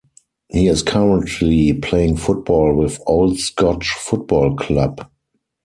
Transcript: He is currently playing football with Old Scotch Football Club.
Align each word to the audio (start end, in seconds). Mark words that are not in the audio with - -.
He 0.49 0.65
is 0.65 0.81
currently 0.81 1.73
playing 1.73 2.17
football 2.17 2.73
with 2.75 2.99
Old 3.05 3.37
Scotch 3.39 3.89
Football 3.93 4.55
Club. 4.55 5.07